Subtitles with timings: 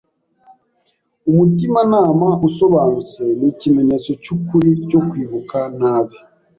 [1.29, 6.17] Umutimanama usobanutse nikimenyetso cyukuri cyo kwibuka nabi.